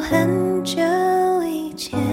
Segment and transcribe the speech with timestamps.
[0.00, 0.80] 很久
[1.44, 2.05] 以前，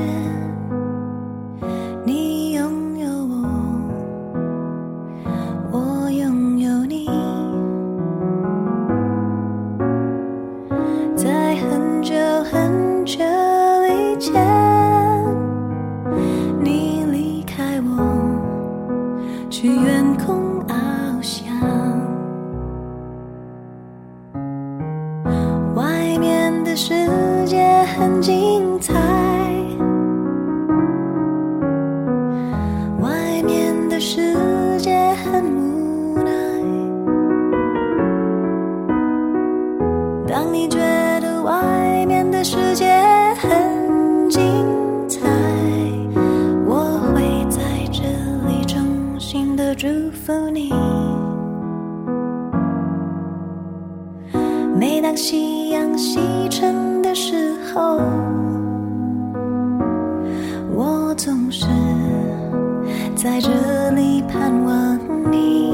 [63.24, 63.50] 在这
[63.92, 65.72] 里盼望你。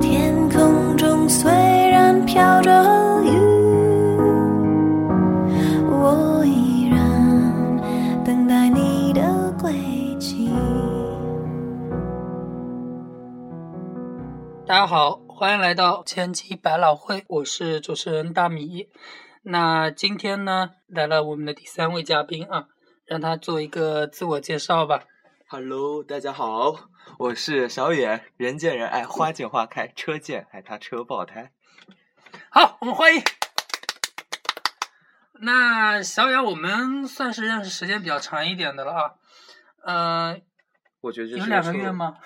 [0.00, 2.70] 天空中虽然飘着
[3.24, 3.30] 雨，
[5.90, 9.72] 我依然等待你的归
[10.20, 10.48] 期。
[14.64, 18.86] 大家好，欢迎来到千机百老汇，我是主持人大米。
[19.42, 22.68] 那今天呢，来了我们的第三位嘉宾啊，
[23.08, 25.04] 让他做一个自我介绍吧。
[25.46, 28.22] Hello，大家好，我是小野。
[28.36, 31.50] 人见人爱，花见花开，车见爱他车爆胎。
[32.50, 33.22] 好，我们欢迎。
[35.40, 39.14] 那小野，我们算是认识时间比较长一点的了啊。
[39.84, 40.40] 呃，
[41.00, 42.18] 我觉得这有两个月吗？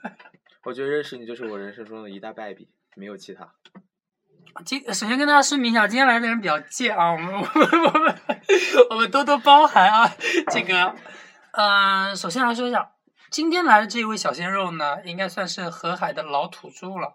[0.64, 3.54] 我觉得认识你就是我人生中的一大败笔，没有其他。
[4.64, 7.48] 今首先跟大家声明一下，今天来的人比较贱啊，我们 我们
[7.94, 8.18] 我们
[8.90, 10.10] 我们多多包涵啊。
[10.50, 10.94] 这个，
[11.52, 12.92] 嗯、首先来说一下，
[13.30, 17.14] 今天来的这位小鲜肉呢，应该算是河海的老土著了。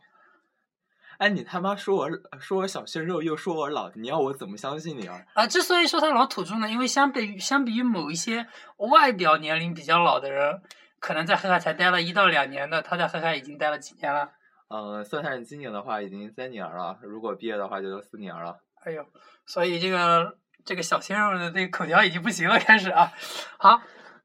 [1.19, 2.09] 哎，你他妈说我
[2.39, 5.21] 说我小鲜肉，又说我老，你要我怎么相信你啊？
[5.33, 8.47] 啊、之所以说他老土著呢，因为相比于相比于某一些
[8.77, 10.61] 外表年龄比较老的人，
[10.99, 14.29] 可能在河海才待了一到两年的，他在河海已经待了几年了。
[14.69, 17.00] 呃，算上今年的话，已经三年了。
[17.01, 18.59] 如果毕业的话，就都四年了。
[18.83, 19.05] 哎呦，
[19.45, 23.11] 所以这个这个小鲜肉的这个口条已经不行了，开始啊。
[23.57, 23.81] 好，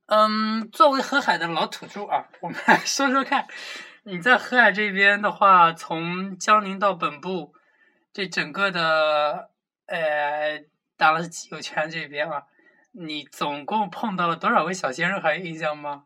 [0.06, 3.47] 嗯，作为河海的老土著啊，我们来说说看，
[4.02, 7.54] 你在河海这边的话，从江宁到本部，
[8.12, 9.50] 这整个的
[9.86, 10.64] 呃，
[10.97, 12.44] 当然是集邮圈这边啊，
[12.92, 15.20] 你总共碰到了多少位小鲜肉？
[15.20, 16.04] 还有印象吗？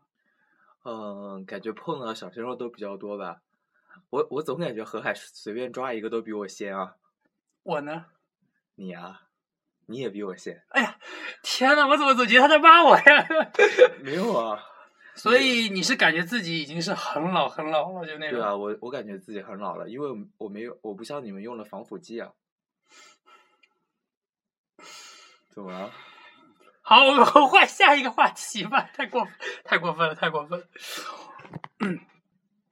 [0.85, 3.41] 嗯，感觉碰到的小鲜肉都比较多吧。
[4.09, 6.95] 我我总感觉河海随便抓一个都比我先啊。
[7.63, 8.05] 我呢？
[8.75, 9.23] 你啊，
[9.87, 10.63] 你也比我先。
[10.69, 10.97] 哎呀，
[11.43, 13.27] 天呐，我怎么总觉得他在骂我呀？
[14.01, 14.63] 没有啊。
[15.15, 18.39] 所以你是感觉自己已经是很老很老了，就那种。
[18.39, 22.31] 对啊，我我感觉自己很老了，因为我没有，我不像你们用了防腐剂啊。
[25.49, 25.91] 怎么了？
[26.83, 29.27] 好，我们换下一个话题吧，太过
[29.65, 30.67] 太过分了，太过分了。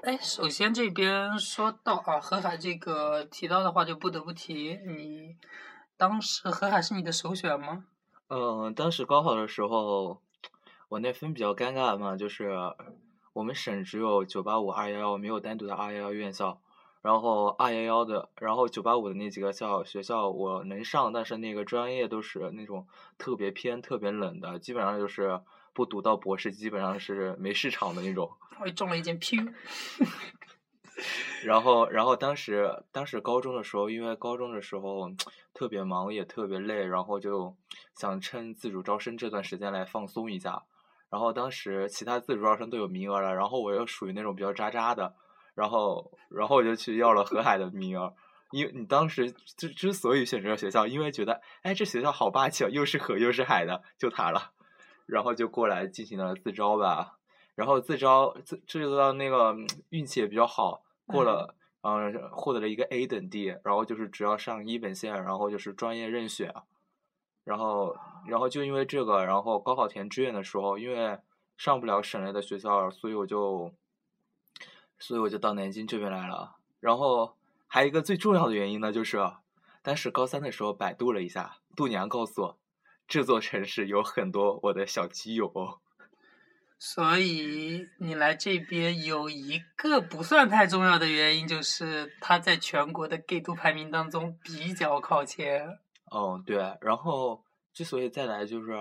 [0.05, 5.35] 哎，首先这边说到啊，河海这个提到的话，就不得不提你
[5.97, 7.85] 当时河海是你的首选吗？
[8.27, 10.21] 嗯，当时高考的时候，
[10.89, 12.55] 我那分比较尴尬嘛，就是
[13.33, 16.61] 我们省只有九八五、二幺幺，没有单独的二幺幺院校。
[17.01, 22.87] 然后二幺幺的，然后九八五的那几个校学校我能上，但是那个专业都是那种
[23.17, 25.41] 特别偏、特别冷的，基本上就是
[25.75, 28.31] 不读到博士，基本上是没市场的那种。
[28.63, 29.37] 我中了一件 P。
[31.43, 35.11] 然后，然后当时当时高中的时候，因为高中的时候
[35.53, 37.55] 特别忙，也特别累，然后就
[37.97, 40.63] 想趁自主招生这段时间来放松一下。
[41.09, 45.13] 然后当时其他自主招生都有名额了，然后我又属于那种比较渣渣的，
[45.53, 48.15] 然后然后我就去要了河海的名额。
[48.51, 54.51] 因为你当时之之所以选这个学校，因为觉得哎这学校好霸气啊，又是河又是海的，就它了。
[55.05, 57.17] 然后就过来进行了自招吧。
[57.55, 66.53] 然后自招自这就到那个嗯运气也比较好，过了，嗯、获得了一个 A 等地，然后就是只要上一本线，然后就是专业任选，
[67.45, 67.95] 然后
[68.27, 71.17] 然后就因为这个，然后高考填志愿的时候，因为
[71.55, 73.71] 上不了省内的学校，所以我就，
[74.99, 76.57] 所以我就到南京这边来了。
[76.81, 77.37] 然后
[77.67, 79.17] 还有一个最重要的原因呢，就是
[79.81, 82.57] 当时高三的时候百度了一下，度娘告诉我，
[83.07, 85.79] 这座城市有很多我的小基友哦。
[86.77, 95.79] 所以你来这边有一个不算太重要的原因，就是他在全国的 gay 度排名当中比较靠前。
[96.11, 96.57] 嗯，对。
[96.81, 97.43] 然后
[97.73, 98.73] 之所以再来，就是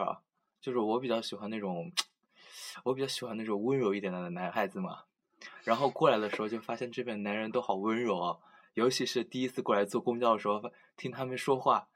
[0.61, 1.93] 就是我比较喜欢那种，
[2.83, 5.05] 我比较喜欢那种温柔一点的男孩子嘛。
[5.63, 8.37] 然后过来的时候就发现这边男人都好温柔啊，
[8.75, 11.87] 尤其是第一次过来坐公交的时候，听他们说话，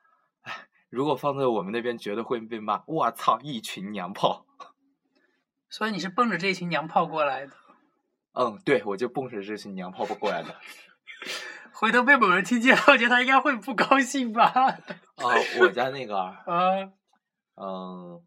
[0.42, 2.82] 哎，如果放在我们那边，绝对会被骂。
[2.86, 4.46] 我操，一群娘炮！
[5.68, 7.52] 所以你是奔着这群娘炮过来的？
[8.32, 10.54] 嗯，对，我就奔着这群娘炮过来的。
[11.74, 14.44] 回头被某人听见，我觉得他应该会不高兴吧？
[14.46, 14.78] 啊，
[15.60, 16.44] 我家那个 啊，
[17.56, 18.22] 嗯，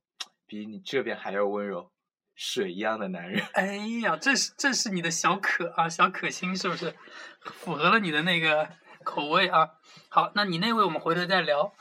[0.45, 1.91] 比你这边还要温柔，
[2.35, 3.43] 水一样的男人。
[3.53, 6.95] 哎呀，这是这是你的小可啊，小可心是不是？
[7.41, 8.69] 符合了你的那个
[9.03, 9.71] 口味啊。
[10.09, 11.73] 好，那你那位我们回头再聊。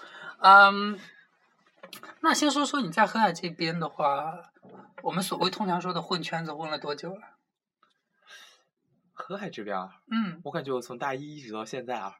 [0.42, 0.98] 嗯，
[2.20, 4.34] 那先说说你在河海这边的话，
[5.02, 7.20] 我们所谓通常说的混圈子混了多久了？
[9.12, 12.14] 河海这边啊，嗯，我感觉我从大一一直到现在啊，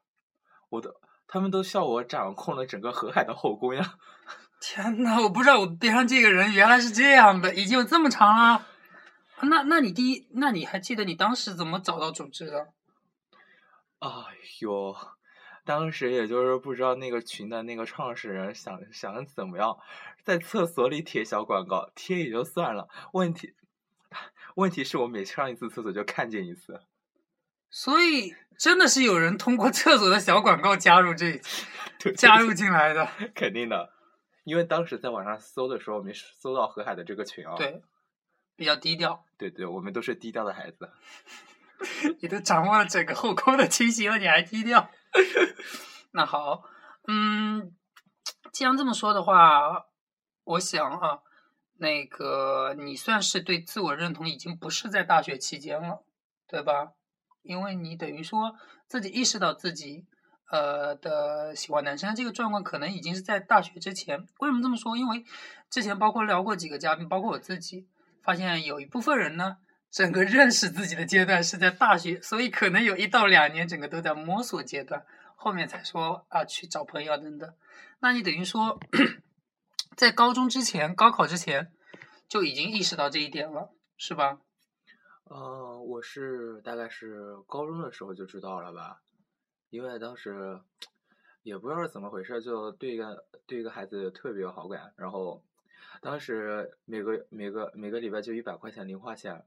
[0.69, 0.91] 我都
[1.27, 3.95] 他们都笑我掌控了整个河海的后宫呀。
[4.61, 8.67] 天呐，我不知道我边上这个人原来是这样的，已经有这么长了。
[9.43, 12.69] 那那你第一，那你还记得你当时怎么找到组织的？
[14.01, 14.09] 哎
[14.61, 14.95] 呦，
[15.65, 19.79] 当时也就是不知道那个群的那个创始人想想怎么样，
[20.25, 23.55] 在厕所里贴小广告，贴也就算了，问题
[24.57, 26.81] 问题是我每上一次厕所就看见一次。
[27.71, 31.41] 所以真的是有人通过厕所的小广告加入这
[32.17, 33.93] 加入进来的， 肯定的，
[34.43, 37.55] 因为当时在网上搜的时候没搜到河海的这个群啊。
[37.57, 37.81] 对，
[38.57, 39.25] 比较低调。
[39.39, 40.91] 对对，我们都是低调的孩子。
[42.21, 44.91] 你都掌握了整个后宫的情形了，你还低调？
[46.13, 46.65] 那好，
[47.07, 47.75] 嗯，
[48.53, 49.87] 既然这么说的话，
[50.45, 51.21] 我想啊，
[51.79, 56.05] 那个你算是对自我认同已经不是在大学期间了，
[56.47, 56.93] 对吧？
[57.43, 58.55] 因为你等于说
[58.87, 60.07] 自己意识到自己
[60.51, 64.27] 呃的喜欢男生这个状况，可能已经是在大学之前。
[64.41, 64.97] 为什么这么说？
[64.97, 65.25] 因为
[65.71, 67.89] 之前包括聊过几个嘉宾，包括我自己，
[68.23, 69.57] 发现有一部分人呢，
[69.91, 75.05] 整个认识自己的阶段是在大学，所以可能有一到两年整个都在摸索阶段，
[75.35, 77.53] 后面才说啊去找朋友等等。
[77.99, 78.79] 那你等于说
[79.97, 81.73] 在高中之前，高考之前
[82.29, 84.41] 就已经意识到这一点了，是吧？
[85.25, 89.03] 呃，我是大概是高中的时候就知道了吧，
[89.71, 90.61] 因为当时
[91.43, 95.45] 也不知道是怎么回事，就对一个对一个孩子特别有好感，然后
[96.01, 99.45] 当时每个每个每个礼拜就一百块钱零花钱，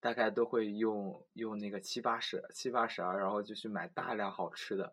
[0.00, 4.92] 大概都会用用那个七八十七八十啊，然后就去买大量好吃的，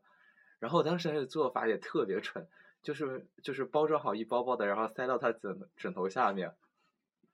[0.60, 2.48] 然后当时那个做法也特别蠢，
[2.84, 6.54] 就是就是包装好一包包的，然后塞到他枕枕头下面，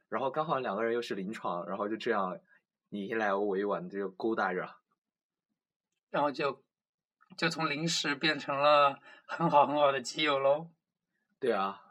[0.10, 2.40] 然后刚好两个人又是临床，然后就这样。
[2.90, 4.70] 你一来我一往，就勾搭着，
[6.12, 6.62] 然后就
[7.36, 10.68] 就从零食变成了 很好很好的基友喽。
[11.40, 11.82] 对啊，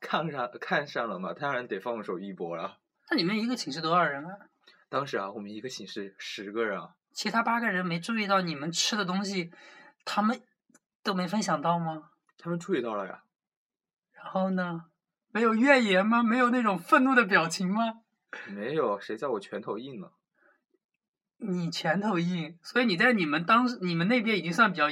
[0.00, 2.78] 看上看上了嘛，当然得放手一搏了。
[3.08, 4.48] 那你们一个寝室多少人啊？
[4.96, 6.94] 当时啊，我们一个寝室十个人啊。
[7.12, 9.52] 其他八个人没注意到你们吃的东西，
[10.06, 10.40] 他们
[11.02, 12.12] 都没分享到吗？
[12.38, 13.22] 他们注意到了呀。
[14.14, 14.86] 然后呢？
[15.32, 16.22] 没有怨言吗？
[16.22, 18.00] 没有那种愤怒的表情吗？
[18.48, 20.08] 没有，谁叫我拳头硬呢？
[21.36, 24.86] 你拳头硬，所以你在你们当时你们那边已经算比较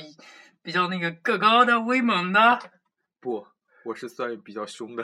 [0.60, 2.60] 比较那个个高的威猛的。
[3.20, 3.46] 不，
[3.86, 5.02] 我是算比较凶的。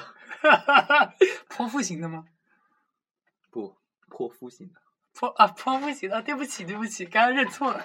[1.48, 2.26] 泼妇型的吗？
[3.50, 3.78] 不，
[4.10, 4.78] 泼妇型的。
[5.14, 7.84] 泼啊，泼妇型的，对不起，对不起，刚刚认错了。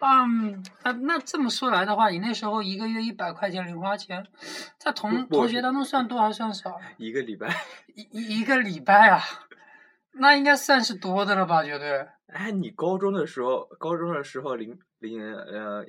[0.00, 4.26] 嗯，那那这么说来的话，你那时候一个月一百块钱零花钱，
[4.78, 6.78] 在同同学当中算多还是算少？
[6.98, 7.48] 一个礼拜。
[7.94, 9.20] 一一一个礼拜啊，
[10.12, 11.64] 那应该算是多的了吧？
[11.64, 12.06] 绝对。
[12.26, 15.86] 哎，你高中的时候，高中的时候零零呃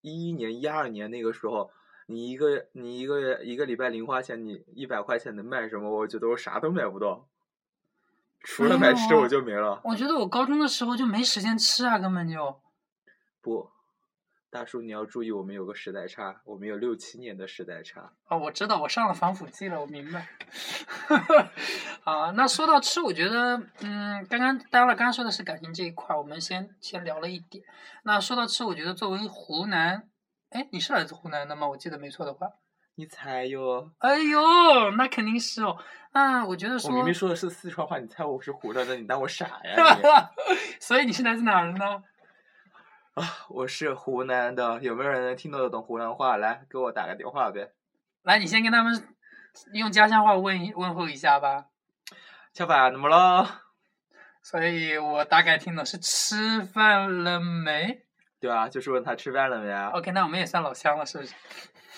[0.00, 1.70] 一一年一二年那个时候，
[2.06, 5.90] 你一个你一个月一个礼拜零花钱，你一百块钱能买什么？
[5.90, 7.28] 我觉得我啥都买不到。
[8.44, 9.80] 除了买吃我就没了。
[9.84, 12.60] 我觉得我高中的时候就没时间吃啊，根本就。
[13.40, 13.70] 不，
[14.50, 18.12] 大叔你要注意，我们有个时代差，我们有六七年的时代差。
[18.28, 20.28] 哦，我知道，我上了防腐剂了，我明白。
[22.04, 27.64] 啊，那说到吃，我觉得，嗯，刚刚当然刚刚说的是感情这一块，我们先先聊了一点。
[28.04, 30.08] 那说到吃，我觉得作为湖南，
[30.50, 31.68] 哎，你是来自湖南的吗？
[31.68, 32.48] 我记得没错的话。
[32.94, 33.90] 你猜哟？
[33.98, 35.76] 哎呦，那肯定是哦。
[36.12, 40.30] 啊，我觉得说，我明明说的是四川话，你猜我是湖南的，你当我傻呀？
[40.78, 42.02] 所以你是来自哪儿的呢？
[43.14, 46.36] 啊，我是湖南的，有没有人能听得懂湖南话？
[46.36, 47.72] 来，给我打个电话呗。
[48.22, 49.08] 来，你先跟他们
[49.72, 51.66] 用家乡话问问候一下吧。
[52.52, 53.62] 吃饭怎么了？
[54.42, 58.02] 所以我大概听懂是吃饭了没
[58.40, 61.32] 对啊，就是问他吃饭了没啊？？OK，那我们也算老乡了，是不是？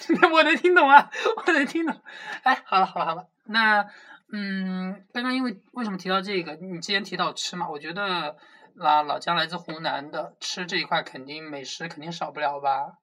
[0.33, 1.11] 我能听懂啊，
[1.47, 1.95] 我能听懂。
[2.43, 3.89] 哎，好了好了好了，那
[4.33, 6.55] 嗯，刚刚因为为什么提到这个？
[6.57, 8.37] 你之前提到吃嘛，我觉得
[8.77, 12.99] 那老姜来自湖南的，吃这一块肯定美食肯定少不了吧？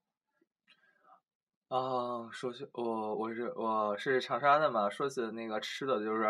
[1.70, 6.28] 啊，说起我我是我是长沙的嘛，说起那个吃的，就是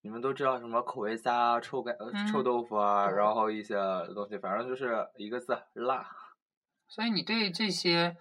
[0.00, 3.74] 你们都知道什么口味虾啊、臭干、呃臭嗯豆腐啊，然后一些
[4.14, 6.04] 东西，反正就是一个字辣。
[6.88, 8.16] 所以你对这些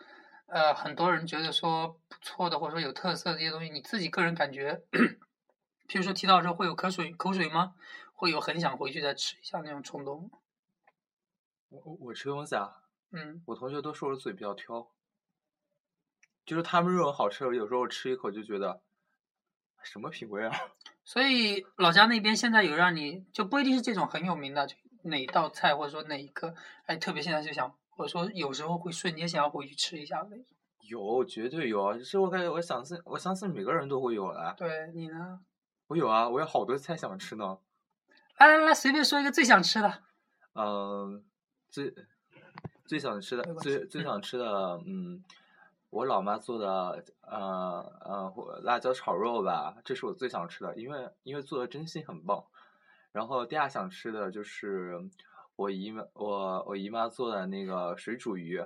[0.48, 4.82] 呃很多人觉得说不错的或者说有特色的这些东西，你自己个人感觉，
[5.88, 7.76] 譬如说提到之后会有口水口水吗？
[8.14, 10.32] 会有很想回去再吃一下那种冲动？
[11.70, 14.90] 我我我吃东西啊，嗯，我同学都说我嘴比较挑，
[16.46, 18.82] 就是他们认为好吃的，有时候我吃一口就觉得
[19.84, 20.52] 什么品味啊？
[21.06, 24.68] 所以老家那边现在有让你就不一定是这种很有名的，
[25.04, 30.46] 哪道菜或者说哪一个，哎，特别现在就想，或者说有时候会瞬间想要回去吃一下的那种。
[30.88, 31.98] 有，绝对有啊！
[31.98, 34.54] 是我感觉，我相信，我相信每个人都会有的。
[34.56, 35.40] 对你呢？
[35.88, 37.58] 我有啊，我有好多菜想吃呢。
[38.38, 40.04] 来来来，随便说一个最想吃的。
[40.54, 41.26] 嗯，
[41.70, 41.94] 最
[42.86, 45.24] 最想吃的最最嗯想吃的，嗯，
[45.90, 52.46] 我老妈做的，呃呃，或辣椒炒肉吧，这是我最想吃的，因为因为做的真心很棒。
[53.12, 55.00] 然后第二想吃的就是
[55.58, 58.64] 我姨妈我我姨妈做的那个水煮鱼，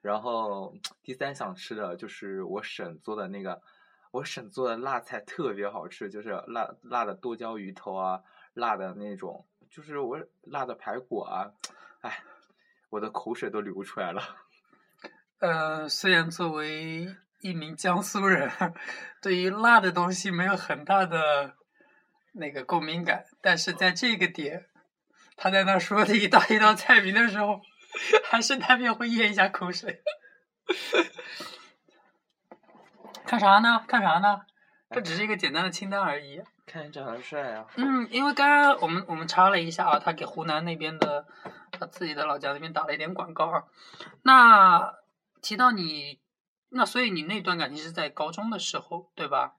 [0.00, 3.60] 然后第三想吃的就是我婶做的那个，
[4.12, 8.22] 我婶做的辣菜特别好吃，就是辣辣的剁椒鱼头啊，
[8.54, 11.50] 辣的那种，就是我辣的排骨啊，
[12.02, 12.22] 哎，
[12.90, 14.22] 我的口水都流出来了。
[15.40, 17.08] 呃，虽然作为
[17.40, 18.48] 一名江苏人，
[19.20, 21.56] 对于辣的东西没有很大的
[22.34, 24.69] 那个共鸣感，但是在这个点，
[25.42, 27.62] 他在那说的一道一道菜名的时候，
[28.24, 30.02] 还是难免会咽一下口水。
[33.24, 33.82] 看啥呢？
[33.88, 34.42] 看啥呢？
[34.90, 36.42] 这只是一个简单的清单而已。
[36.66, 37.64] 看你长得帅啊！
[37.76, 41.26] 嗯，因为刚刚我们我们查了一下啊，他给湖南那边的
[41.72, 43.64] 他自己的老家那边打了一点广告啊。
[44.22, 44.92] 那
[45.40, 46.20] 提到你，
[46.68, 49.54] 那所以你那段感情是在高中的时候，对吧？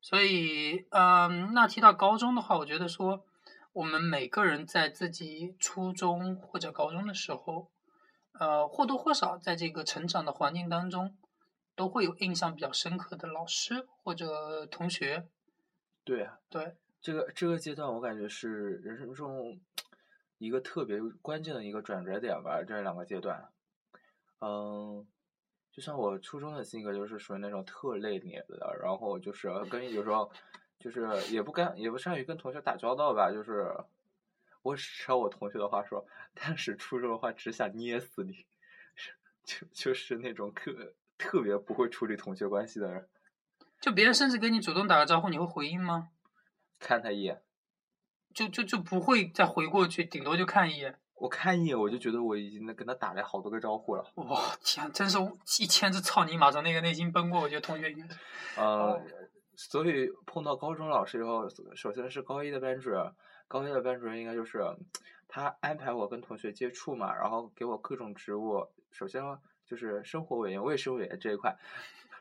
[0.00, 3.24] 所以，嗯，那提到高中的话，我觉得说
[3.72, 7.70] 我们每个人在自己初中或者高中的时候，
[8.32, 11.16] 呃，或多或少在这个成长的环境当中，
[11.76, 15.28] 都会有印象比较深刻的老师或者同学，
[16.04, 16.76] 对啊，对。
[17.02, 19.58] 这个这个阶段，我感觉是人生中
[20.36, 22.62] 一个特别关键的一个转折点吧。
[22.62, 23.48] 这两个阶段，
[24.40, 25.06] 嗯，
[25.72, 30.30] 就像我初中的性格就是属于那种特内敛的，然后就是跟有时候
[30.80, 33.72] 就是也不跟也不善于跟同学打交道吧，就是
[34.62, 38.44] 我抄我同学的话说，但是初中的话只想捏死你，
[39.44, 43.08] 就就是那种特特别不会处理同学关系的人，
[43.80, 46.08] 就别人甚至跟你主动打个招呼，你会回应吗？
[46.80, 47.42] 看他一眼。
[48.32, 50.96] 就就就不会再回过去，顶多就看一眼。
[51.14, 54.08] 我看一眼，我就觉得我已经跟他打了好多个招呼了。
[54.14, 55.18] 哇天，真是
[55.60, 58.20] 一千只草泥马从那个内心奔过，我觉得同学应该是。
[58.56, 59.02] 呃，
[59.62, 63.12] 所以碰到高中老师以后，首先是高一的班主任，
[63.46, 64.64] 高一的班主任应该就是
[65.28, 68.66] 他安排我跟同学接触嘛，然后给我各种职务。
[68.90, 69.22] 首先
[69.66, 71.54] 就是生活委员、卫生委员这一块，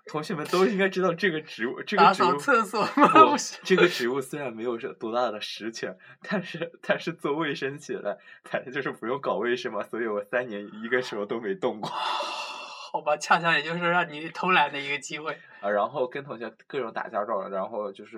[0.05, 3.38] 同学们都应该知道这个职务，这个职务厕所吗？
[3.63, 11.89] 这个职务虽然没有是多大的实权，但是但是做卫生起来，反正就是不用搞卫生嘛，所以我三年一个手都没动过。
[12.91, 15.39] 好吧，恰恰也就是让你偷懒的一个机会。
[15.62, 18.17] 啊，然后跟同学各种打交道，然后就是，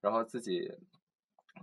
[0.00, 0.72] 然后自己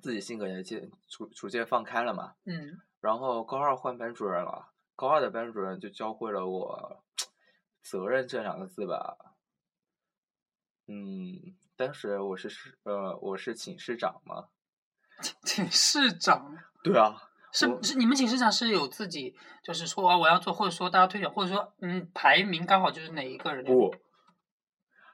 [0.01, 2.35] 自己性格也渐逐逐渐放开了嘛。
[2.45, 7.03] 嗯，然后高二换班主任了，高二的班主任就教会了我
[7.81, 9.17] 责任这两个字吧。
[10.87, 14.49] 嗯，当时我是市呃我是寝室长嘛。
[15.43, 17.24] 寝室长对啊，
[17.55, 19.33] 是是你们寝室长是有自己，
[19.63, 23.63] 就是说啊我要做，或者说大家推选，或者说嗯排名刚好就是哪一个人。
[23.63, 23.95] 不，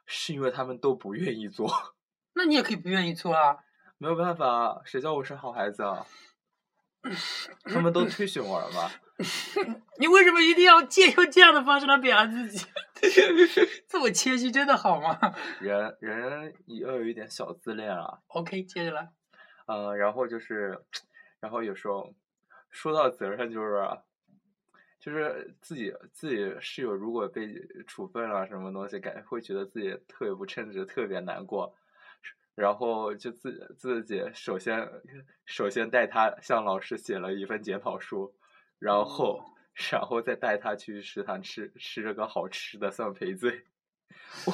[0.08, 1.70] 是因为他们都不愿意做，
[2.34, 3.58] 那你也可以不愿意做啊。
[4.00, 6.06] 没有办法，谁叫我是好孩子啊？
[7.66, 8.90] 他们都推选我了吗。
[10.00, 12.66] 你为什么一定要借用这样的方式来表扬自己？
[13.88, 15.18] 这么谦虚真的好吗
[15.60, 19.12] 人人也要有一点小自恋啊，？OK，接着来。
[19.68, 20.84] 呃，然后就是，
[21.40, 22.14] 然后有时候
[22.72, 23.88] 说到责任，就是
[25.00, 27.54] 就是自己自己室友如果被
[27.86, 31.76] 处分了什么东西，感会觉得自己特别不称职，特别难过。
[32.54, 34.88] 然后就自自己首先
[35.46, 38.36] 首先带他向老师写了一份检讨书，
[38.78, 39.42] 然后
[39.92, 43.64] 然后再带他去食堂吃吃这个好吃的算赔罪。
[44.46, 44.54] 我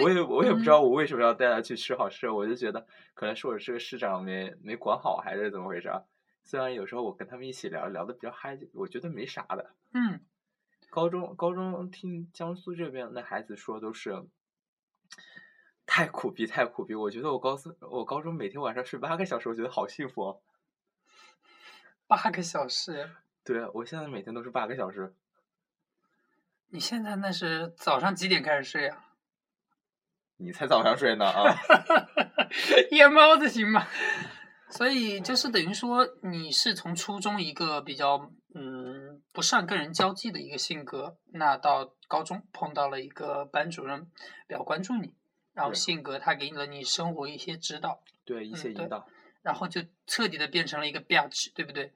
[0.00, 2.84] 我也我也不知道嗯我为什么要带他去吃好吃的，我就觉得
[3.14, 6.02] 可能是我这个市长没没管好，还是怎么回事儿。
[6.44, 9.74] 虽然有时候我跟他们一起聊聊的比较嗨，我觉得没啥的。
[9.92, 10.20] 嗯，
[10.90, 14.24] 高中高中听江苏这边的孩子说都是
[15.86, 20.40] 太苦逼太苦逼，我觉得我高四我高中每天晚上睡八个小时，我觉得好幸福哦。
[22.06, 23.10] 八个小时，
[23.44, 25.14] 对我现在每天都是八个小时，
[26.68, 29.08] 你现在那是早上几点开始睡啊？
[30.38, 31.54] 你才早上睡呢啊！
[32.90, 33.86] 夜猫子行吗？
[34.72, 44.10] 所以就是等于说，你是从初中一个比较嗯不善跟人交际的一个性格，那到高中碰到了一个班主任
[44.48, 45.14] 比较关注你，
[45.52, 49.06] 然后性格他给了你生活一些指导，对一些引导，
[49.42, 51.92] 然后就彻底的变成了一个 bitch，对不对？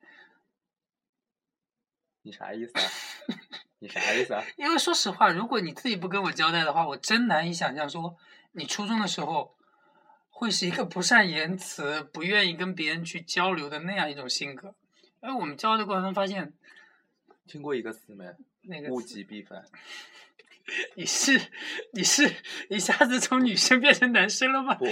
[2.21, 2.85] 你啥意思啊？
[3.79, 4.45] 你啥意思啊？
[4.59, 8.17] 因为说实话，如果你自己不跟我交代的话，我真难以想象说
[8.53, 9.56] 你初中的时候
[10.39, 14.75] 会是一个不善言辞、不愿意跟别人去交流的那样一种性格。
[15.21, 16.53] 而我们交流的过程中发现，
[17.47, 18.27] 听过一个词没？
[18.27, 19.65] 物那个物极必反。
[20.97, 21.41] 你是
[21.93, 22.31] 你是
[22.69, 24.75] 一下子从女生变成男生了吗？
[24.79, 24.87] 不，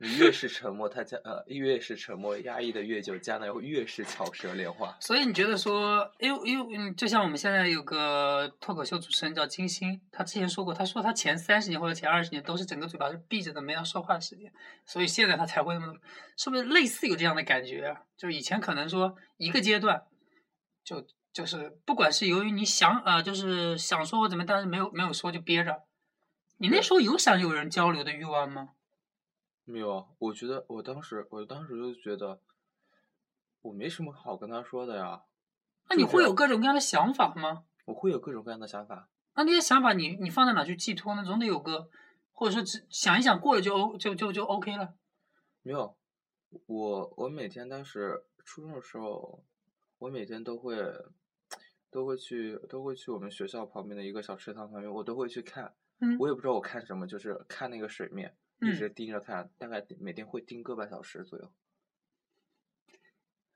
[0.00, 4.96] 你越是沉默，他将呃越是沉默，压抑的越久，将来会越是巧舌莲花。
[5.00, 14.52] 所以你觉得说，因为因为嗯，就像我们现在有个脱口秀主持人叫金星，他之前说过，他说他前三十年或者前二十年都是整个嘴巴是闭着的，没有说话的时间，
[14.84, 15.94] 所以现在他才会那么，
[16.36, 18.02] 是不是类似有这样的感觉啊？
[18.16, 20.02] 就以前可能说一个阶段，
[20.84, 25.84] 就就是不管是由于你想啊、呃就是想说或怎么，但是没有没有说就憋着，
[26.56, 28.70] 你那时候有想有人交流的欲望吗？
[29.64, 32.40] 没有，我觉得我当时我当时就觉得
[33.60, 35.22] 我没什么好跟他说的呀。
[35.90, 37.64] 那你会有各种各样的想法吗？
[37.84, 39.08] 我会有各种各样的想法。
[39.34, 41.22] 那那些想法你你放在哪去寄托呢？
[41.24, 41.88] 总得有个，
[42.32, 44.94] 或者说只想一想过了就 O 就就就 OK 了。
[45.62, 45.96] 没有，
[46.66, 49.44] 我我每天当时初中的时候，
[49.98, 50.76] 我每天都会
[51.90, 55.74] 都会去都会去我们学校旁边的一个小池塘旁边，我都会去看。
[56.00, 61.52] 嗯我也不知道我看什么，就是看那个水面，一嗯直盯着看，大概每天会盯个半小时左右。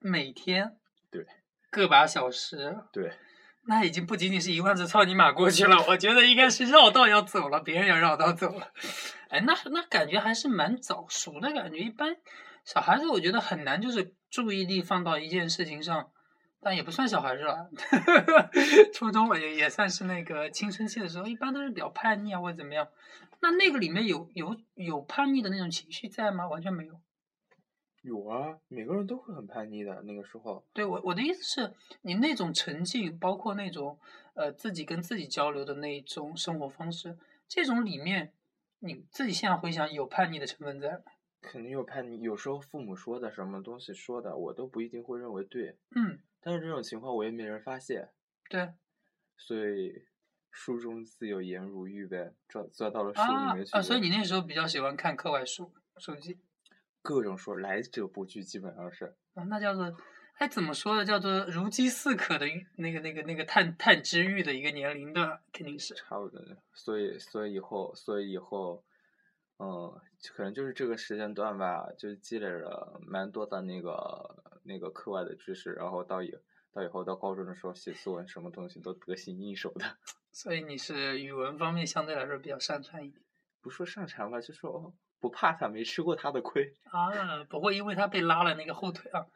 [0.00, 0.76] 每天
[1.08, 1.24] 对
[1.70, 3.12] 个把小时，对，
[3.68, 8.72] 那已经不仅仅是一万只草泥马过去了，我觉得应该是绕道要走了，别人要绕道走了。
[9.28, 11.78] 哎，那那感觉还是蛮早熟的感觉。
[11.78, 12.16] 一般
[12.64, 16.10] 小孩子我觉得很难，就是注意力放到一件事情上，
[16.62, 17.68] 但也不算小孩子了，
[18.94, 22.88] 初中了也也算是那个青春期的时候，一般都是比较叛逆啊或者怎么样。
[23.40, 26.48] 那那个里面有有有叛逆的那种情绪在吗？
[26.48, 27.00] 完全没有。
[28.02, 30.64] 有啊，每个人都会很叛逆的那个时候。
[30.72, 31.72] 对我我的意思是
[32.02, 33.98] 你那种沉浸，包括那种
[34.34, 38.32] 呃自己跟自己交流的那一种生活方式，这种里面
[38.78, 41.02] 你自己现在回想有叛逆的成分在吗？
[41.40, 45.76] 肯定有叛逆，有时候父母说的什么东西说的，我都不一定会认为对。
[45.94, 48.10] 嗯，但是这种情况我也没人发现，
[48.50, 48.74] 对
[49.36, 50.04] 所以
[50.50, 56.38] 书中自有颜如玉呗，钻钻到了书里啊面去啊，所以你那时候比较喜欢看课外书手机
[57.00, 59.14] 各种说来者不拒，基本上是。
[59.34, 59.96] 啊，那叫做
[60.38, 61.04] 哎怎么说呢？
[61.04, 65.94] 叫做如饥似渴的那个那个那个探探知欲的一个年龄段，肯定是。
[65.94, 66.40] 差不多，
[66.74, 68.84] 所以所以以后所以以后，
[69.58, 70.00] 嗯，
[70.34, 76.34] 可能就是这个时间段吧，就积累了蛮多的那个那个课外的知识，然后到以
[76.72, 79.96] 到以后到高中的时候写作文什么东西都得心应手的，
[80.32, 83.22] 所以你是语文方面相对来说比较擅长一点
[83.60, 86.74] 不说擅长吧，就说哦不怕他，没吃过他的亏。
[86.90, 89.26] 啊，不会因为他被拉了那个后腿啊。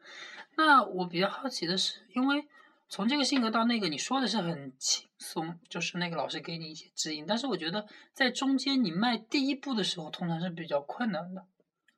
[0.55, 2.45] 那我比较好奇的是，因为
[2.89, 11.45] 从这个性格到那个，你说的是很轻松，就是那个老师给你一些指引，但是我觉得在中间你迈第一步的时候，通常是比较困难的。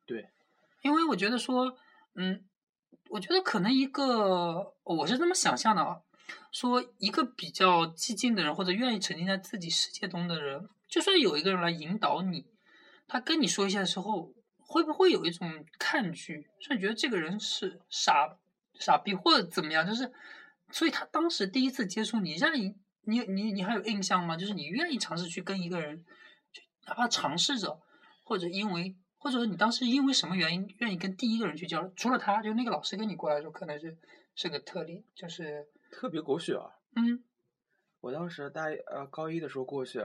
[0.06, 0.28] 对，
[0.82, 1.76] 因为我觉得说，
[2.14, 2.44] 嗯，
[3.10, 6.00] 我觉得可能一个我是这么想象的啊，
[6.52, 12.46] 说一个比较激进的人或者愿意沉浸在自己世界中的人，就算有一个人来引导你，
[13.08, 18.38] 他跟你说一下的时候，会不会有一种抗拒，甚至觉得这个人是傻
[18.78, 19.84] 傻逼或者怎么样？
[19.84, 20.12] 就是，
[20.70, 24.36] 所以他当时第一次接触你，让你你你你还有印象吗？
[24.36, 26.04] 就是你愿意尝试去跟一个人，
[26.86, 27.80] 哪怕尝试着，
[28.22, 31.92] 或者因为或者说你当时因为什么原因愿意跟第一个人去交流？
[31.94, 33.96] 除了他，就那个老师跟你过来的时候，可能是
[34.34, 36.74] 是个特例，就是特别狗血啊！
[36.96, 37.22] 嗯
[38.00, 40.02] 我当时大一呃高一的时候过去，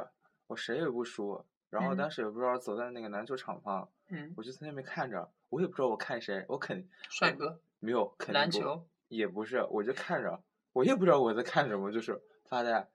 [0.47, 12.85] 我谁也不说，然后嗯当时也不知道走在那个篮球场旁，嗯，我就在那边看着，我也不知道我看谁，我肯帅哥，没有肯定篮球，也不是，我就看着，我也不知道我在看什么，就是发呆。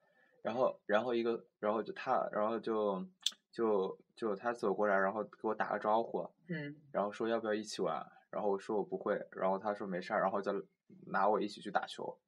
[0.42, 3.06] 然后，然后一个，然后就他，然后就
[3.50, 10.64] 就就他走过来，然后给我打个招呼，嗯，然后说要不要一起玩，然后我说我不会，然后他说没事儿，然后就
[11.06, 12.18] 拿我一起去打球。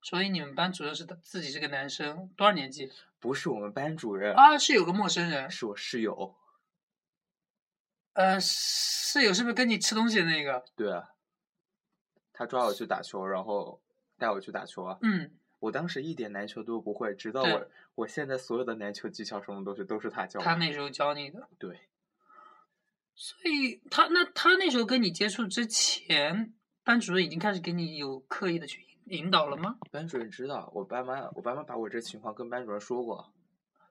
[0.00, 2.90] 所以你们班主任是他自己是个男生，多少年级？
[3.18, 6.36] 不是我们班主任，啊，是有个陌生人，是我室友。
[8.12, 10.64] 呃，室友是不是跟你吃东西的那个？
[10.76, 11.10] 对啊，
[12.32, 13.80] 他抓我去打球，然后
[14.16, 14.98] 带我去打球啊。
[15.02, 20.44] 嗯，我当时一点篮球都不会，直到我我现在所有的篮球技巧什么东西都是他教我。
[20.44, 21.80] 他那时候教你的，对，
[23.14, 29.78] 所以他那他那时候跟你接触之前，班主任已经开始给你有刻意的去引引导了吗？
[29.90, 33.32] 班主任知道，我爸妈我爸妈把我这情况跟班主任说过，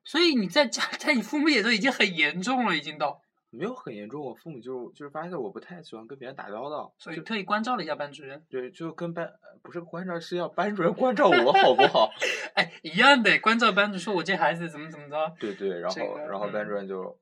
[0.04, 4.24] 所以你在家，在你父母眼中已经很严重了，已经到，没有很严重。
[4.24, 8.46] 我父母就就是发现我不太喜欢跟别人打交道，所以特意关照了一下班主任。
[8.50, 12.10] 对，就跟班不是关照，是要班主任关照我好不好？
[12.56, 15.36] 哎，一样的，关照班主任说我这孩子怎么怎么着。
[15.40, 17.20] 对对，然这个后然后班嗯主任就，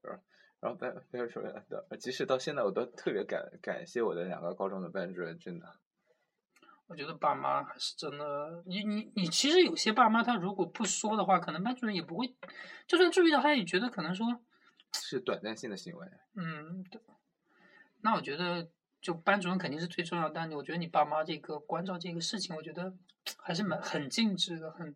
[0.60, 5.68] 然后班班主任的，即使到现在我都特别感感谢我的两个高中的班主任，真的。
[6.88, 12.36] 我觉得爸妈还是真的，你你你，其实有些爸妈他如果不说的话，可能班主任也不会，
[12.88, 14.28] 就算注意到，他也觉得可能说，
[15.02, 16.08] 是短暂性的行为。
[16.36, 17.02] 嗯，对。
[18.02, 18.68] 那我觉得，
[19.02, 22.94] 就班主任肯定是最重要，但我觉得你爸妈这个关照这个事情，我觉得
[23.38, 24.96] 还是蛮很尽职的，很，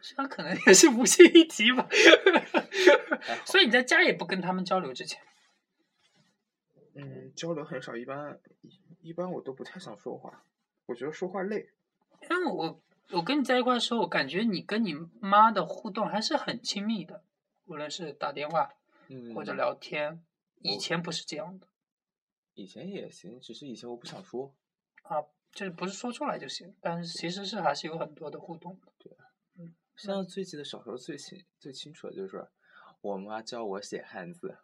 [0.00, 1.86] 虽然可能也是无心一提吧。
[3.44, 5.20] 所以你在家也不跟他们交流之前，
[6.94, 10.42] 嗯，交流很少，一般一一般我都不太想说话，
[10.86, 11.68] 我觉得说话累。
[12.22, 12.80] 因为我
[13.10, 17.22] 我跟你在一块的时候，我感觉你跟你妈的互动还是很亲密的，
[17.66, 18.72] 无论是打电话
[19.08, 20.24] 嗯，或者聊天，
[20.62, 21.68] 以前不是这样的
[22.54, 24.54] 以前也行，只是以前我不想说。
[25.02, 28.90] 啊，就是不是说出来就行，但是其实是还是有很多的互动的。
[29.96, 32.46] 像最记得小时候最清最清楚的就是，
[33.00, 34.58] 我妈教我写汉字，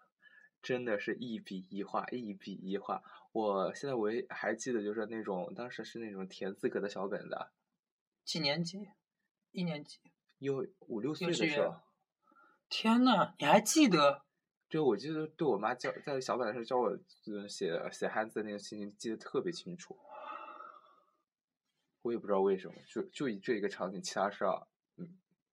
[0.60, 3.02] 真的是一笔一画，一笔一画。
[3.32, 7.46] 我现在我还记得，就是那种当时是那种田字格的小本子，
[8.24, 8.90] 几年级？
[9.52, 10.00] 一年级？
[10.38, 11.76] 有五六岁的时候，
[12.68, 14.24] 天呐，你还记得？
[14.72, 16.88] 对，我记得对我妈教在小本子上教我
[17.26, 19.94] 嗯写写汉字的那个情形记得特别清楚。
[22.00, 24.62] 我也不知道为什么，就就以这一个场景，其他事啊，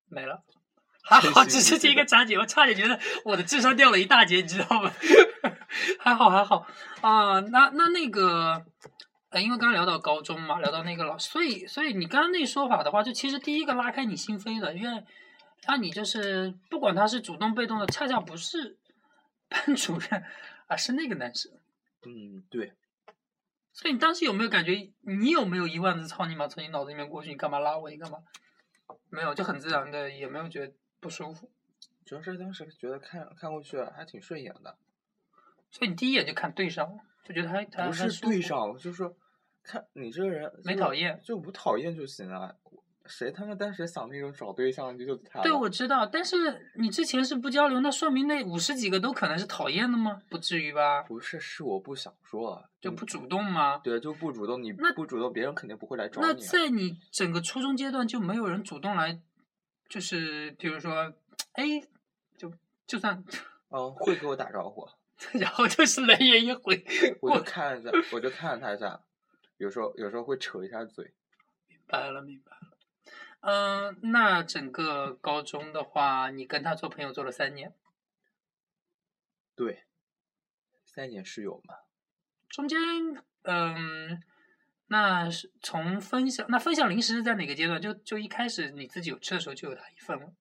[0.08, 0.41] 没了。
[1.03, 4.89] 还好，只是这一个场景，我差点觉得我的智商掉了一大截，你知道吗？
[5.99, 6.65] 还好还好
[7.01, 8.65] 啊、那那那个，
[9.32, 15.03] 呃，因为刚刚聊到高中嘛，聊到那个老师，所以所以你刚刚那说法的话，就其实第一个拉开你心扉的，因为
[15.67, 18.77] 让你就是不管他是主动被动的，恰恰不是
[19.49, 20.23] 班主任，
[20.67, 21.51] 啊是那个男生。
[22.05, 22.73] 嗯，对，
[23.73, 27.29] 所以你当时有没有感觉，你有没有一万字操你妈从你脑子里面过去？
[27.29, 27.89] 你干嘛拉我？
[27.89, 28.19] 你干嘛？
[29.09, 31.51] 没有，就很自然的，也没有觉得不舒服。
[32.05, 34.77] 主要是当时觉得看看过去还挺顺眼的，
[35.69, 39.15] 所以你第一眼就看对上了，就觉得他他不是对上，就是说
[39.62, 42.57] 看你这个人就没讨厌就不讨厌就行了。
[43.10, 50.22] 谁他妈当时想那种找对象就就他对，我知道，但是你之前是不交流，那说明那五十几个都可能是讨厌的吗？
[50.30, 51.02] 不至于吧？
[51.04, 53.80] 不是是我不想说，嗯就不主动吗？
[53.80, 56.48] 对，就不主动，你不主动，别人肯定不会来找那你啊。
[56.50, 59.19] 在你整个初中阶段就没有人主动来，
[59.89, 61.12] 就是比如说，
[61.54, 61.82] 哎，
[62.38, 62.54] 就
[62.86, 63.24] 就算，
[63.69, 64.88] 嗯，会给我打招呼，
[65.38, 66.86] 然后就是冷眼一回
[67.22, 67.41] 我就。
[67.43, 69.02] 看一下，我就看了他一下，
[69.58, 71.12] 有时候有时候会扯一下嘴。
[71.67, 72.52] 明白了，明白
[73.41, 73.91] 了。
[73.91, 77.73] 嗯、那整个高中的话，你跟他做朋友做了三年，
[79.56, 79.84] 对，
[80.86, 81.75] 三年室友嘛，
[82.49, 82.78] 中间，
[83.43, 84.21] 嗯，
[84.88, 87.82] 那是从分享，那分享零食是在哪个阶段？
[87.82, 90.34] 就就一开始你自己有吃的时候就有他一份了。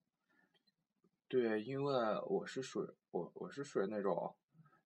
[1.28, 1.94] 对，因为
[2.26, 4.34] 我是属于我我是属于那种，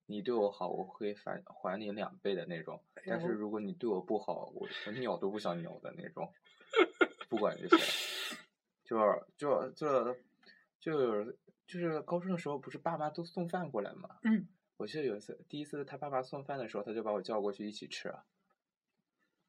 [0.06, 2.82] 你对我好，我会返还你两倍的那种。
[3.06, 6.32] 但是如果你对我不好，我我鸟都不想鸟的那种，
[7.32, 7.76] 不管这些，
[8.84, 10.14] 就是就就
[10.78, 11.24] 就
[11.66, 14.18] 就是高中的时候，不是爸妈都送饭过来嘛？
[14.24, 18.10] 嗯，我记得有一次，第一次他爸妈送饭的时候，他就把我叫过去一起吃。
[18.10, 18.22] 啊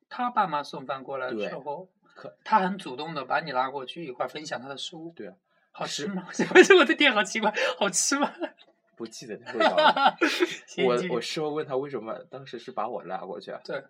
[0.08, 5.12] 他爸妈送饭过来的对时候可，他很主动的把你拉过去一块儿分享他的食物。
[5.14, 5.36] 对啊，
[5.72, 6.26] 好吃吗？
[6.56, 7.54] 为什么我的店好奇怪？
[7.78, 8.32] 好吃吗？
[8.96, 10.16] 不记得那味道了。
[10.88, 13.84] 我我事后问他为什么当时是把我拉过去，啊对，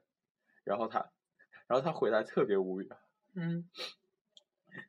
[0.63, 1.11] 然后他，
[1.67, 2.89] 然后他回来特别无语，
[3.35, 3.67] 嗯，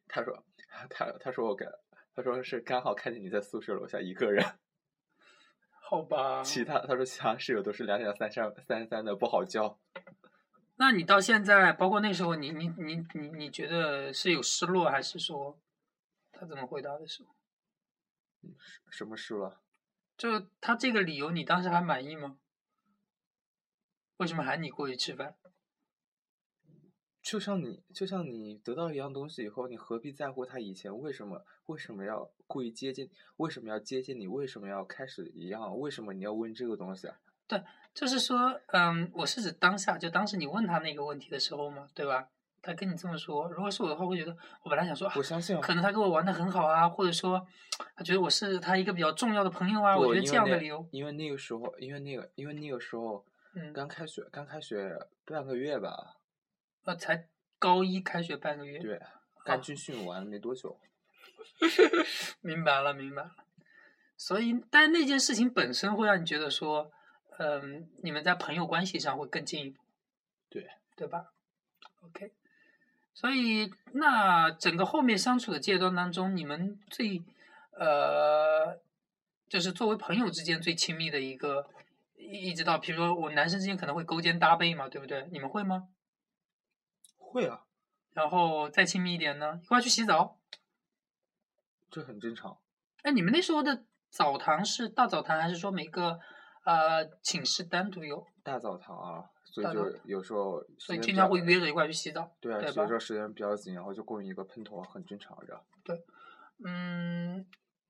[0.09, 0.45] 他说
[0.91, 1.67] 他他说我跟
[2.15, 4.45] 他说是刚好看见你在宿舍楼下一个人，
[5.81, 6.43] 好吧。
[6.43, 9.79] 其他他说其他室友都是两两三三三三的，不好叫。
[10.77, 15.59] 那你到现在，包括那时候，你你你你你觉得是有失落，还是说
[16.33, 17.35] 他怎么回答的时候？
[18.91, 19.61] 什么失落？
[20.17, 22.39] 就他这个理由，你当时还满意吗？
[24.19, 25.37] 为什么喊你过去吃饭？
[27.25, 33.11] 就像你，就像你得到一样东西以后，你何必在乎他以前为什么为什么要故意接近？
[33.39, 34.27] 为什么要接近你？
[34.29, 35.77] 为什么要开始一样？
[35.81, 37.17] 为什么你要问这个东西啊？
[37.49, 37.59] 对，
[37.95, 42.29] 就是说，嗯，我是指当下，就当时你问他那个问题的时候嘛，对吧？
[42.61, 47.47] 他跟你这么说，如果是我的话，会觉得我本来想说，啊我相信啊，可能他跟我玩的很好啊，或者说
[47.97, 56.17] 他觉得我是他一个比较重要的朋友啊，我觉得这样的理由，因为那个时候，因为那个，因为那个时候嗯，刚开学，刚开学半个月吧，
[56.85, 57.27] 呃，才
[57.59, 59.01] 高一开学半个月，对，
[59.45, 60.79] 刚军训完没多久。
[62.41, 63.31] 明白了，明白了。
[64.17, 66.91] 所以，但那件事情本身会让你觉得说，
[67.39, 69.83] 嗯，你们在朋友关系上会更进一步，
[70.49, 71.33] 对，对吧
[72.03, 72.33] ？OK，
[73.13, 77.23] 所以那整个后面相处的阶段当中，你们最
[77.73, 78.79] 呃，
[79.49, 81.69] 就是作为朋友之间最亲密的一个，
[82.17, 85.27] 一一直到比如说我男生之间可能会勾肩搭背嘛，对不对？
[85.33, 85.89] 你们会吗？
[87.35, 87.65] 会啊，
[88.13, 90.39] 然后再亲密一点呢，一块儿去洗澡。
[91.91, 92.57] 这很正常。
[93.03, 96.21] 哎，你们那时候的澡堂是大澡堂，还是说每个
[96.65, 98.25] 呃寝室单独有？
[98.45, 105.65] 大澡堂啊，所以就有时候时所以经常会约着一块去洗澡，对啊，对吧有时候时间比较紧，然后就供一个喷头，很正常的。
[106.65, 107.45] 嗯，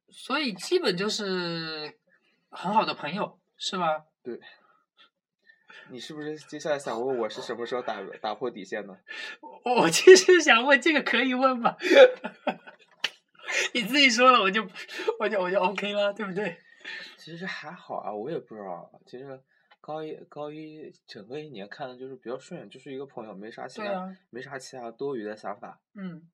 [0.08, 1.98] 所以基本就是
[2.48, 4.06] 很好的朋友，是吧？
[4.22, 4.40] 对。
[5.90, 8.96] 你是不是接下来想问我是什么时候打打破底线呢？
[9.64, 11.76] 我 我其实想问，这个可以问吗？
[13.74, 14.66] 你自己说了，我就
[15.18, 16.56] 我就我就 OK 了，对不对？
[17.16, 18.90] 其实还好啊，我也不知道。
[19.06, 19.40] 其实
[19.80, 25.80] 高一高一整个一年看的就是比较顺，就是一个朋友，没啥其他、啊，没啥其他多余的想法。
[25.94, 26.28] 嗯，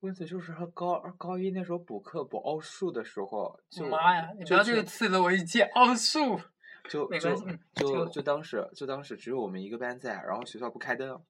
[0.00, 6.40] 问题就是他高二高一那时候补课补奥数的时候，就妈呀，你不要这个就刺了我一记奥数。
[6.88, 11.22] 就就就就就当时就当时只有我们一个班在，然后学校不开灯，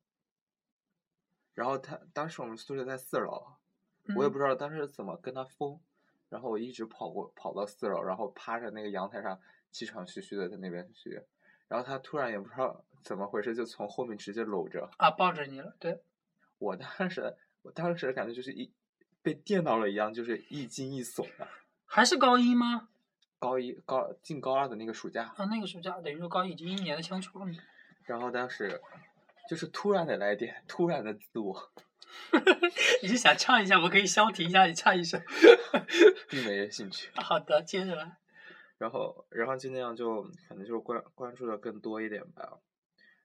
[1.55, 3.45] 然后他当时我们宿舍在四楼，
[4.17, 5.79] 我也嗯不知道当时怎么跟他疯，
[6.29, 9.41] 然后我一直跑过跑到四楼，然后趴着那个阳台上
[9.71, 11.27] 气喘吁吁的在那边学，
[11.67, 16.01] 然后他突然也不知道怎么回事，就从后面直接搂着啊，抱着你了，对，
[16.59, 18.73] 我，当时我当时感觉就是一
[19.21, 21.49] 被电到了一样，就是一惊一悚的。
[21.85, 22.89] 还是高一吗？
[23.39, 27.53] 高一高进高二的那个暑假，啊，那个暑假等于说高一已经一年的相处了嘛。
[28.05, 28.81] 然后当时
[29.49, 31.73] 就是突然的来电，突然的自我，
[33.03, 35.19] 你是想唱一下，我可以消停一下，你唱一首。
[36.29, 37.11] 并没兴趣。
[37.17, 38.17] 好的，接着来。
[38.79, 42.59] 然后，然后就那样就可能就关关注的更多一点吧，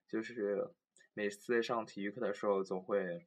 [0.08, 0.68] 就是
[1.14, 3.26] 每次上体育课的时候，总会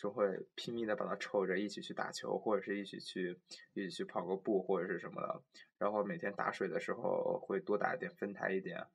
[0.00, 3.38] 就会拼命的把他抽着一起去打球，或者是一起去
[3.74, 5.42] 一起去跑个步或者是什么的。
[5.76, 8.86] 然后每天打水的时候会多打一点，分他一点。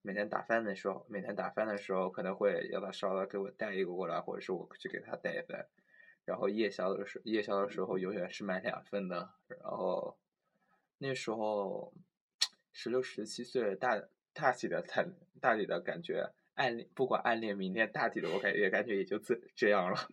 [0.00, 5.66] 每天打饭的时候，每天打饭的时候可能会要他烧了给我带一个过来，或者是我去给他带一份。
[6.24, 9.28] 然后夜宵的时夜宵的时候永远是买两份的。
[9.48, 10.16] 然后
[10.96, 11.92] 那时候
[12.72, 20.08] 十六十七岁，大大体的谈大体的感觉暗恋，不管暗恋明恋，大体的我感觉感觉也就这这样了。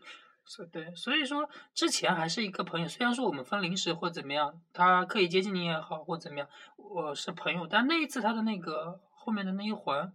[0.45, 10.13] 是对，所以说之前还是一个朋友，虽然说我们分零食或怎么样，他刻意接近你也好，或怎么样，我是朋友，但那一次他的那个后面的那一环。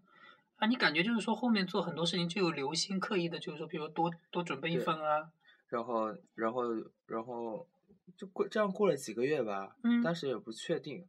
[0.56, 5.30] 啊，你感觉就是说后面做很多事情就有留心，刻意的，就是说，比如多多准备一份啊，
[5.68, 6.62] 然后，然后，
[7.06, 7.68] 然后
[8.16, 11.06] 就过这样过了几个月吧，嗯当时也不确定，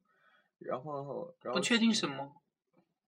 [0.59, 2.33] 然后，然后不确定什么，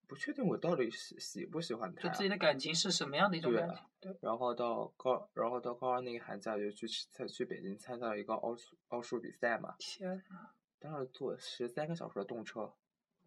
[0.09, 12.73] 不确定我到底喜喜不喜欢他就，自己的感情是什么样的一种感情，对，然后到高，然后到高二那个寒假就去参去北京参加了一个奥数奥数比赛嘛，天呐，当时坐十三个小时的动车，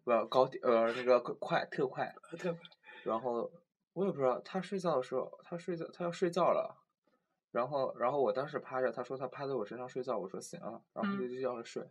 [0.03, 2.61] 不高铁呃那个快特快，特快
[3.03, 3.49] 然后
[3.93, 6.83] 我也不知道他睡觉的时候，他睡觉他要睡觉了，
[7.51, 11.87] 然后然后我当时趴着，他说他趴在我身上睡觉，我说行了，然后就嗯就要睡。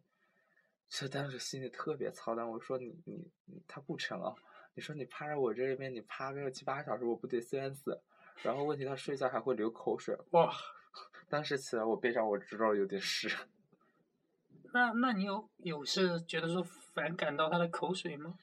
[0.91, 4.35] 这当时心里特别操蛋，我说你你你他不成啊！
[4.75, 8.01] 你说你趴在我这边，你趴个七八个小时，我不得酸死？
[8.43, 10.53] 然后问题他睡觉还会流口水，哇，
[11.29, 13.31] 当时起来我背上我知道有点湿。
[14.73, 18.39] 那那你有有是觉得说反感到他的口水吗？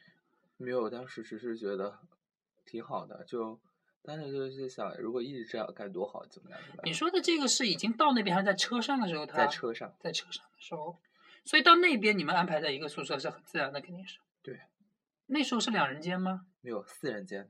[0.58, 1.98] 没有，当时只是觉得
[2.66, 3.60] 挺好的，就
[4.04, 6.82] 当时就是想，如果一直这样该多好，怎么样怎么样。
[6.86, 9.38] 你说的这个是已经到那边，还是在车上的时候他？
[9.38, 11.00] 在车上，在车上的时候，
[11.44, 14.20] 所以到那边你们安排在一个宿舍是很自然的，肯定是。
[15.30, 16.46] 对，那时候是两人间吗？
[16.62, 17.50] 没有四人间，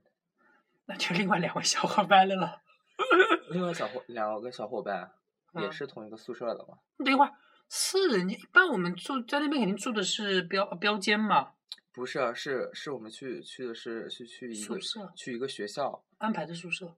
[0.86, 2.62] 那就另外两位小伙伴了了。
[3.50, 5.12] 另外小伙两个小伙伴
[5.54, 6.78] 也嗯是同一个宿舍的嘛。
[6.98, 7.34] 等一会儿，
[7.70, 11.54] 四人间一般我们住在那边肯定住的是标标间嘛，
[11.92, 16.96] 不是啊，是是我们去去的是是去一个宿舍去一个学校，安排的宿舍。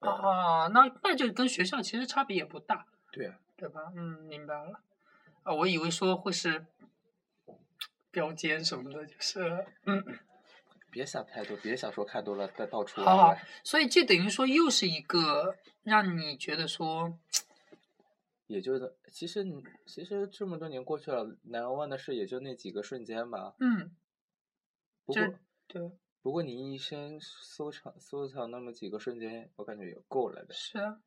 [0.00, 3.92] 啊，那那就跟学校其实差别也不大，对，对吧？
[3.94, 4.80] 嗯，明白了。
[5.44, 6.66] 啊，我以为说会是
[8.14, 10.02] 标间什么的，就是嗯，
[10.90, 17.18] 别想太多，别想说看多了再到处好好所以这等于说又是一个让你觉得说，
[18.46, 23.56] 也就是其实你其实这么多年过去了，难忘的事也就那几个瞬间吧。
[23.58, 23.90] 嗯，
[25.04, 25.34] 不过
[25.66, 25.90] 对，
[26.22, 30.54] 不过你一生收藏收藏那么几个瞬间，我感觉也够了的。
[30.54, 31.00] 是啊，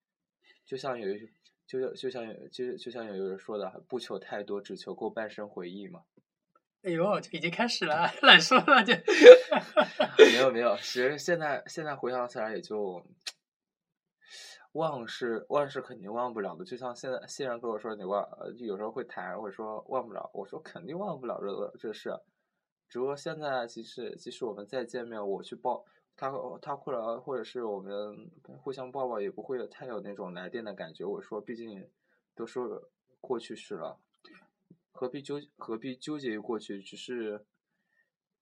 [0.65, 1.29] 就像有一
[1.65, 6.03] 就就像有就就像有人说的，不求太多，只求够半生回忆嘛。
[6.83, 8.93] 哎呦，就已经开始了， 懒说了就。
[10.17, 13.03] 没有没有，其实现在现在回想起来也就
[14.73, 22.11] 忘是忘是肯定忘不了的，就像现在新人跟我说你忘，呃有时候会谈或者说忘不了，我说肯定忘不了这个这事，
[22.87, 25.83] 只不过现在其实即使我们再见面，我去抱
[26.15, 28.29] 他他过来或者是我们
[28.63, 31.03] 互相抱抱，也不会有太有那种来电的感觉。
[31.03, 31.89] 我说毕竟
[32.35, 33.99] 都说过去式了。
[34.97, 36.81] 何必纠何必纠结于过去？
[36.81, 37.45] 只是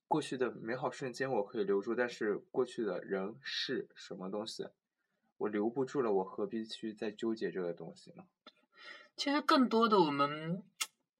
[0.08, 4.70] 过去的美好瞬间我可以留住，但是过去的人是什么东西，
[5.38, 8.24] 我留不住了，我何必去再纠结这个东西呢？
[9.18, 10.64] 其实更多的我们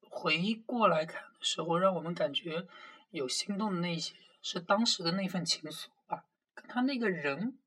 [0.00, 2.66] 回过来看的时候，让我们感觉
[3.10, 7.58] 有心动的那些是当时的那份情愫吧，跟他那个人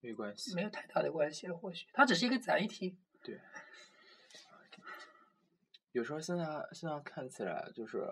[0.00, 1.56] 没关系没，有太大的关系了。
[1.56, 2.98] 或许他只是一个载体。
[3.22, 3.40] 对。
[5.92, 8.02] 有时候现在现在看起来就是，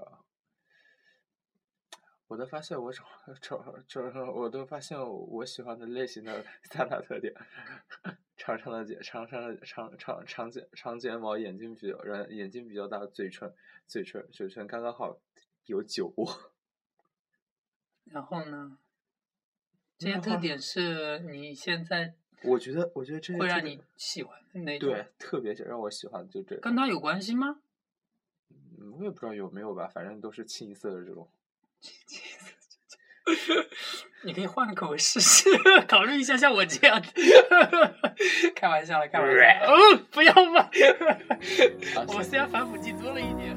[2.26, 3.02] 我都发现我找
[3.40, 7.34] 找找，我都发现我喜欢的类型的三大特点：
[8.36, 13.52] 长长的睫，长长的长长长睫长睫毛，眼睛比较人眼睛比较大，嘴唇
[13.86, 15.18] 嘴唇嘴唇刚刚好
[15.64, 16.52] 有酒窝。
[18.04, 18.78] 然后呢，
[19.96, 22.14] 这些特点是你现在
[22.44, 26.56] 我觉得，我觉得这些会让你喜欢的那种，对特别让我喜欢就这。
[26.60, 27.62] 跟他有关系吗？
[29.00, 31.28] 嗯，我也不知道有没有吧，反正都是清一色的这种。
[34.24, 35.48] 你可以换个口味试试，
[35.86, 37.00] 考虑一下像我这样。
[38.56, 39.66] 开玩笑了，开玩笑了。
[39.66, 40.68] 哦，不要嘛！
[42.08, 43.56] 我虽然反腐剂多了一点。